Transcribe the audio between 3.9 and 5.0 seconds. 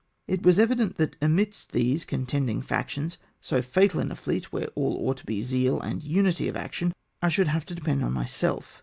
in a fleet where all